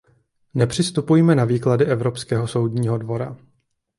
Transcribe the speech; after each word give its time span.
Nepřistupujme 0.53 1.35
na 1.35 1.45
výklady 1.45 1.85
Evropského 1.85 2.47
soudního 2.47 2.97
dvora. 2.97 3.37